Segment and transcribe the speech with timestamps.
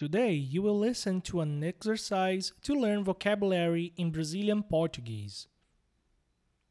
[0.00, 5.46] Today, you will listen to an exercise to learn vocabulary in Brazilian Portuguese.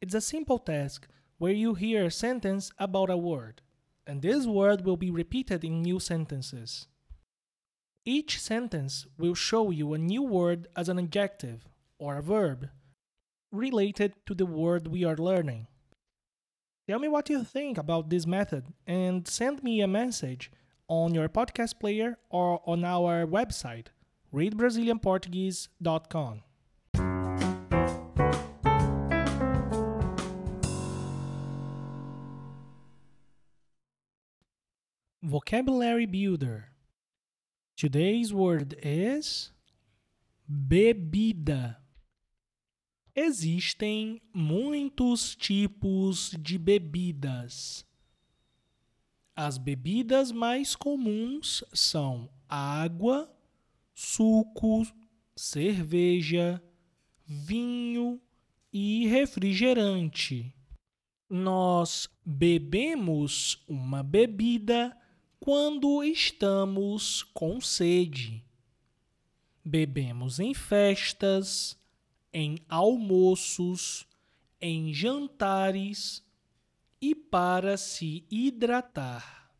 [0.01, 3.61] It's a simple task where you hear a sentence about a word,
[4.07, 6.87] and this word will be repeated in new sentences.
[8.03, 11.67] Each sentence will show you a new word as an adjective
[11.99, 12.69] or a verb
[13.51, 15.67] related to the word we are learning.
[16.87, 20.49] Tell me what you think about this method and send me a message
[20.89, 23.85] on your podcast player or on our website,
[24.33, 26.41] readbrazilianportuguese.com.
[35.21, 36.69] Vocabulary Builder.
[37.77, 39.51] Today's word is
[40.49, 41.77] bebida.
[43.15, 47.85] Existem muitos tipos de bebidas.
[49.41, 53.33] As bebidas mais comuns são água,
[53.95, 54.85] suco,
[55.33, 56.61] cerveja,
[57.25, 58.19] vinho
[58.73, 60.53] e refrigerante.
[61.29, 64.93] Nós bebemos uma bebida
[65.39, 68.43] quando estamos com sede.
[69.63, 71.79] Bebemos em festas,
[72.33, 74.05] em almoços,
[74.59, 76.27] em jantares
[77.01, 79.51] e para se hidratar.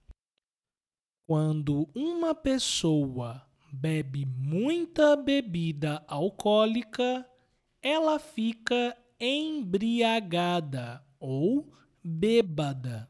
[1.26, 7.30] Quando uma pessoa bebe muita bebida alcoólica,
[7.82, 11.72] ela fica embriagada ou
[12.04, 13.10] bêbada.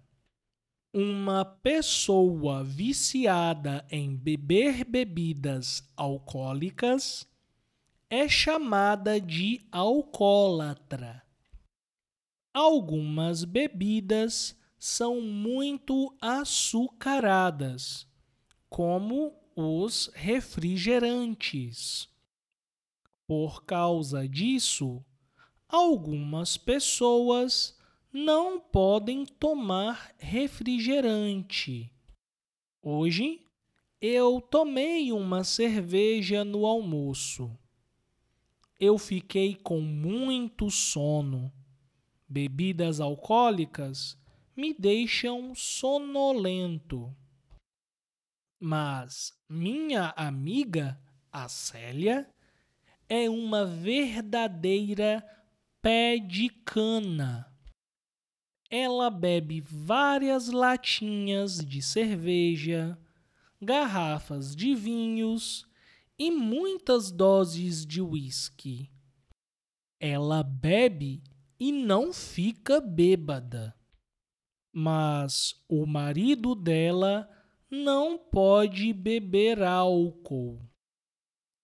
[0.93, 7.27] Uma pessoa viciada em beber bebidas alcoólicas
[8.09, 11.28] é chamada de alcoólatra.
[12.61, 18.05] Algumas bebidas são muito açucaradas,
[18.69, 22.09] como os refrigerantes.
[23.25, 25.01] Por causa disso,
[25.69, 27.79] algumas pessoas
[28.11, 31.89] não podem tomar refrigerante.
[32.81, 33.45] Hoje
[34.01, 37.57] eu tomei uma cerveja no almoço.
[38.77, 41.53] Eu fiquei com muito sono
[42.29, 44.17] bebidas alcoólicas
[44.55, 47.15] me deixam sonolento.
[48.61, 51.01] Mas minha amiga,
[51.31, 52.29] a Célia,
[53.07, 55.25] é uma verdadeira
[55.81, 57.51] pé de cana.
[58.69, 62.99] Ela bebe várias latinhas de cerveja,
[63.59, 65.65] garrafas de vinhos
[66.19, 68.91] e muitas doses de uísque.
[69.99, 71.23] Ela bebe
[71.59, 73.75] e não fica bêbada.
[74.71, 77.29] Mas o marido dela
[77.69, 80.59] não pode beber álcool.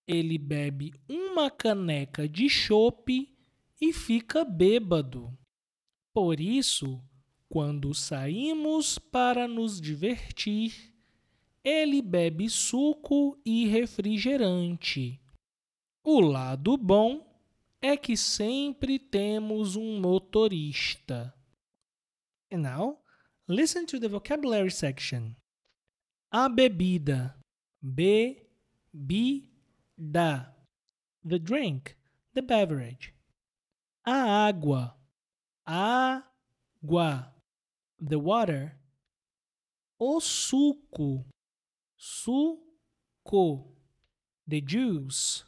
[0.07, 3.35] Ele bebe uma caneca de chope
[3.81, 5.35] e fica bêbado.
[6.13, 7.01] Por isso,
[7.49, 10.93] quando saímos para nos divertir,
[11.63, 15.19] ele bebe suco e refrigerante.
[16.03, 17.34] O lado bom
[17.85, 21.33] é que sempre temos um motorista.
[22.51, 22.99] And now,
[23.47, 25.35] listen to the vocabulary section.
[26.31, 27.35] A bebida.
[27.81, 28.47] Be,
[28.91, 29.47] bi,
[29.95, 30.51] da.
[31.23, 31.95] The drink.
[32.33, 33.13] The beverage.
[34.03, 34.97] A água.
[35.67, 37.31] Água.
[37.99, 38.79] The water.
[39.99, 41.23] O suco.
[41.97, 43.71] Suco.
[44.47, 45.45] The juice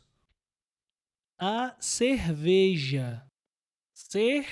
[1.40, 3.24] a cerveja.
[3.96, 4.44] Cerveja.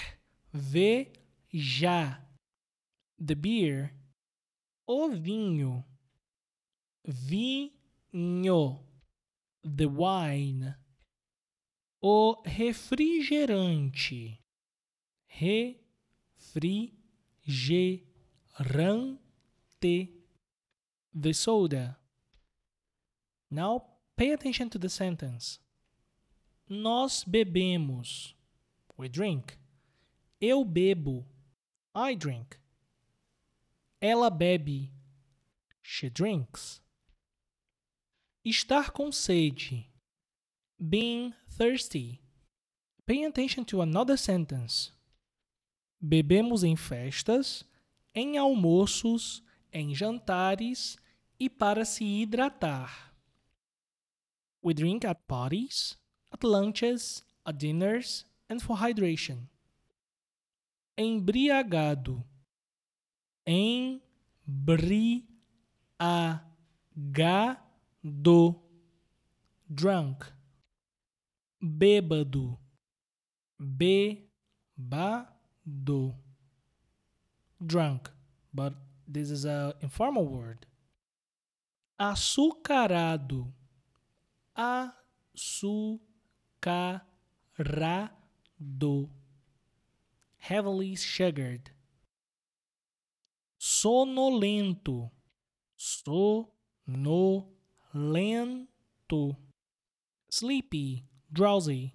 [3.17, 3.91] The beer.
[4.87, 5.83] O vinho.
[7.07, 8.83] Vinho.
[9.63, 10.75] The wine.
[12.01, 14.39] O refrigerante.
[15.41, 16.93] Refrigerante.
[21.13, 21.97] The soda.
[23.49, 23.85] Now
[24.17, 25.59] pay attention to the sentence.
[26.67, 28.35] Nós bebemos.
[28.97, 29.55] We drink.
[30.41, 31.25] Eu bebo.
[31.95, 32.57] I drink.
[34.01, 34.91] Ela bebe.
[35.83, 36.81] She drinks.
[38.43, 39.91] Estar com sede.
[40.79, 42.19] Being thirsty.
[43.05, 44.91] Pay attention to another sentence.
[46.01, 47.63] Bebemos em festas,
[48.13, 50.97] em almoços, em jantares
[51.39, 53.13] e para se hidratar.
[54.63, 55.95] We drink at parties,
[56.33, 59.47] at lunches, at dinners, and for hydration.
[60.97, 62.23] Embriagado.
[63.47, 63.95] Embriagado.
[69.67, 70.25] drunk.
[71.61, 72.57] Bêbado.
[73.59, 74.25] Bêbado.
[77.59, 78.09] Drunk.
[78.53, 78.73] But
[79.07, 80.65] this is a informal word.
[81.99, 83.51] Açucarado.
[84.57, 86.04] Açucarado.
[90.37, 91.71] Heavily sugared.
[93.59, 95.11] Sonolento.
[95.77, 97.49] Sonolento.
[100.29, 101.05] Sleepy.
[101.31, 101.93] Drowsy.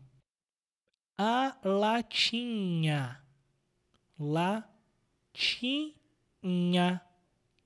[1.18, 3.16] A latinha.
[4.20, 4.90] Latinha.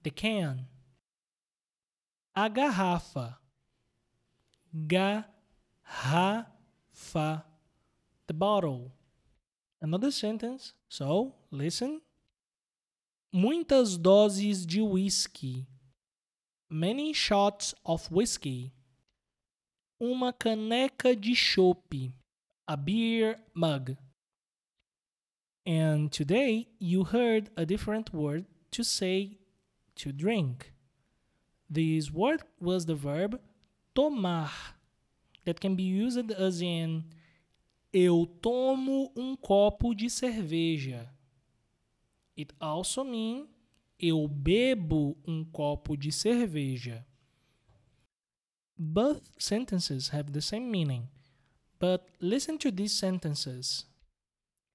[0.03, 0.67] The can.
[2.35, 3.37] A garrafa.
[4.75, 6.54] Garrafa.
[6.95, 7.45] Fa
[8.27, 8.93] the bottle.
[9.83, 10.73] Another sentence.
[10.89, 12.01] So, listen.
[13.33, 15.67] Muitas doses de whisky.
[16.71, 18.73] Many shots of whiskey.
[20.01, 22.13] Uma caneca de chopp.
[22.67, 23.97] A beer mug.
[25.67, 29.39] And today you heard a different word to say
[29.97, 30.73] to drink.
[31.69, 33.41] This word was the verb
[33.95, 34.51] tomar,
[35.45, 37.05] that can be used as in
[37.93, 41.09] eu tomo um copo de cerveja.
[42.37, 43.49] It also means
[43.99, 47.07] eu bebo um copo de cerveja.
[48.77, 51.09] Both sentences have the same meaning,
[51.79, 53.89] but listen to these sentences.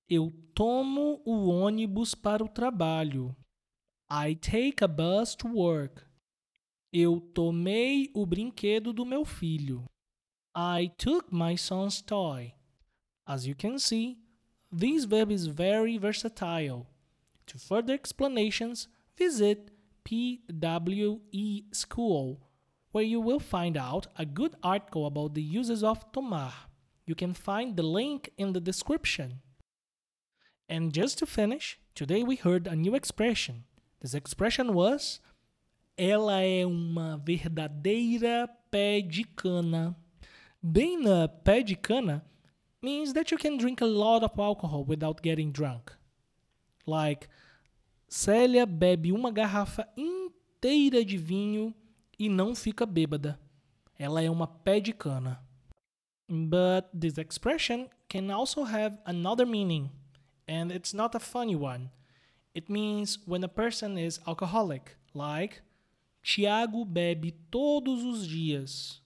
[0.10, 3.36] Eu tomo o ônibus para o trabalho.
[4.10, 6.01] I take a bus to work.
[6.92, 9.83] Eu tomei o brinquedo do meu filho.
[10.56, 12.54] I took my son's toy.
[13.28, 14.18] As you can see,
[14.72, 16.88] this verb is very versatile.
[17.48, 18.88] To further explanations,
[19.18, 19.72] visit
[20.06, 22.42] PWE School,
[22.92, 26.54] where you will find out a good article about the uses of tomar.
[27.06, 29.42] You can find the link in the description.
[30.68, 33.63] And just to finish, today we heard a new expression.
[34.01, 35.19] This expression was
[35.98, 39.96] ela é uma verdadeira pé de cana.
[40.62, 42.26] Being a pé de cana
[42.82, 45.94] means that you can drink a lot of alcohol without getting drunk.
[46.86, 47.30] Like,
[48.10, 51.74] Célia bebe uma garrafa inteira de vinho
[52.18, 53.40] e não fica bêbada.
[53.98, 55.42] Ela é uma pé de cana.
[56.28, 59.90] But this expression can also have another meaning,
[60.46, 61.90] and it's not a funny one.
[62.54, 65.62] It means when a person is alcoholic, like
[66.22, 69.02] Tiago bebe todos os dias.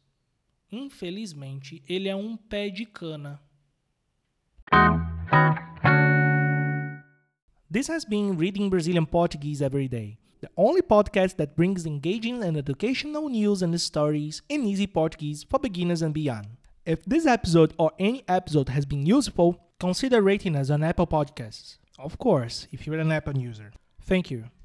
[0.74, 3.40] Infelizmente, ele é um pé de cana.
[7.72, 12.58] This has been Reading Brazilian Portuguese Every Day, the only podcast that brings engaging and
[12.58, 16.48] educational news and stories in easy Portuguese for beginners and beyond.
[16.88, 21.78] If this episode or any episode has been useful, consider rating us on Apple Podcasts.
[22.00, 23.74] Of course, if you're an Apple user.
[24.02, 24.46] Thank you.